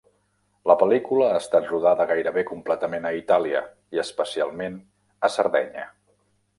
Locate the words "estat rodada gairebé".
1.41-2.45